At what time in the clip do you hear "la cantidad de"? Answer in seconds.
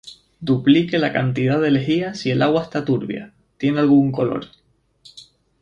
0.97-1.69